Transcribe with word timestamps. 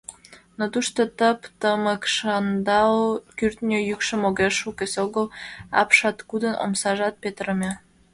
Но 0.57 0.65
тушто 0.73 1.01
тып-тымык, 1.17 2.01
шандал 2.15 2.95
кӱртньӧ 3.37 3.79
йӱкшым 3.89 4.21
огеш 4.29 4.55
лук, 4.65 4.79
эсогыл 4.85 5.25
апшаткудын 5.81 6.55
омсажат 6.63 7.15
петырыме. 7.23 7.71